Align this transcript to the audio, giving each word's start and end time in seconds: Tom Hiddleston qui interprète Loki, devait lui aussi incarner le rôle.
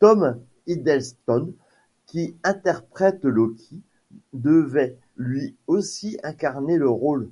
Tom 0.00 0.40
Hiddleston 0.66 1.52
qui 2.06 2.34
interprète 2.42 3.22
Loki, 3.22 3.68
devait 4.32 4.96
lui 5.16 5.54
aussi 5.68 6.18
incarner 6.24 6.76
le 6.78 6.90
rôle. 6.90 7.30